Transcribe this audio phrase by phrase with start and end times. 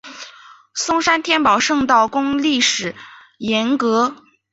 [0.73, 2.95] 松山天宝圣道宫历史
[3.37, 4.15] 沿革